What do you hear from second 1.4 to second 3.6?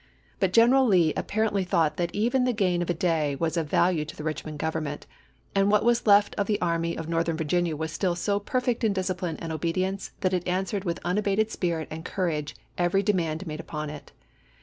ently thought that even the gain of a day was